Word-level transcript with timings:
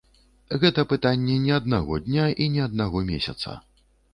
Гэта 0.63 0.85
пытанне 0.93 1.35
не 1.43 1.53
аднаго 1.59 1.99
дня 2.07 2.25
і 2.47 2.51
не 2.55 2.67
аднаго 2.67 3.07
месяца. 3.15 3.49